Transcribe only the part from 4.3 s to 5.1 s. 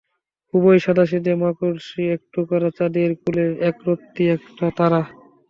একটা তারা।